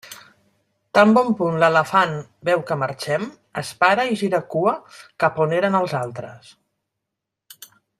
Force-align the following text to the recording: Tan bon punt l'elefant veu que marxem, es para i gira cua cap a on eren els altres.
Tan 0.97 1.11
bon 1.17 1.27
punt 1.41 1.59
l'elefant 1.63 2.15
veu 2.49 2.65
que 2.71 2.79
marxem, 2.85 3.27
es 3.65 3.75
para 3.85 4.09
i 4.15 4.19
gira 4.25 4.43
cua 4.57 4.77
cap 5.25 5.39
a 5.41 5.47
on 5.49 5.57
eren 5.63 5.81
els 5.83 5.97
altres. 6.05 6.53